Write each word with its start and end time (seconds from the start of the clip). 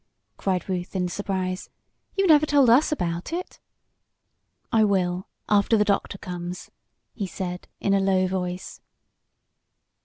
cried 0.35 0.67
Ruth 0.67 0.95
in 0.95 1.09
surprise. 1.09 1.69
"You 2.15 2.25
never 2.25 2.47
told 2.47 2.71
us 2.71 2.91
about 2.91 3.31
it." 3.31 3.59
"I 4.71 4.83
will 4.83 5.27
after 5.47 5.77
the 5.77 5.85
doctor 5.85 6.17
comes," 6.17 6.71
he 7.13 7.27
said 7.27 7.67
in 7.79 7.93
a 7.93 7.99
low 7.99 8.25
voice. 8.25 8.81